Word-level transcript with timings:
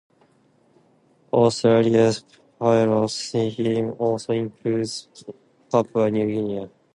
Australia's 1.31 2.23
pilot 2.57 3.07
scheme 3.09 3.91
also 3.99 4.33
includes 4.33 5.07
Papua 5.71 6.09
New 6.09 6.25
Guinea. 6.25 6.71